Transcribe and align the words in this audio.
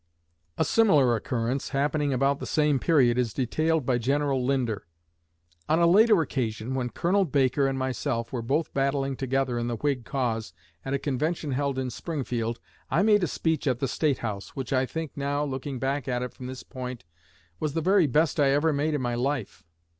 A 0.57 0.65
similar 0.65 1.15
occurrence, 1.15 1.69
happening 1.69 2.11
about 2.11 2.39
the 2.39 2.47
same 2.47 2.79
period, 2.79 3.19
is 3.19 3.35
detailed 3.35 3.85
by 3.85 3.99
General 3.99 4.43
Linder: 4.43 4.87
"On 5.69 5.77
a 5.77 5.85
later 5.85 6.23
occasion, 6.23 6.73
when 6.73 6.89
Colonel 6.89 7.23
Baker 7.23 7.67
and 7.67 7.77
myself 7.77 8.33
were 8.33 8.41
both 8.41 8.73
battling 8.73 9.15
together 9.15 9.59
in 9.59 9.67
the 9.67 9.75
Whig 9.75 10.03
cause, 10.03 10.53
at 10.83 10.95
a 10.95 10.97
convention 10.97 11.51
held 11.51 11.77
in 11.77 11.91
Springfield, 11.91 12.59
I 12.89 13.03
made 13.03 13.21
a 13.23 13.27
speech 13.27 13.67
at 13.67 13.77
the 13.77 13.87
State 13.87 14.17
House, 14.17 14.55
which 14.55 14.73
I 14.73 14.87
think 14.87 15.15
now, 15.15 15.43
looking 15.43 15.77
back 15.77 16.07
at 16.07 16.23
it 16.23 16.33
from 16.33 16.47
this 16.47 16.63
point, 16.63 17.05
was 17.59 17.73
the 17.73 17.79
very 17.81 18.07
best 18.07 18.39
I 18.39 18.49
ever 18.53 18.73
made 18.73 18.95
in 18.95 19.01
my 19.03 19.13
life. 19.13 19.63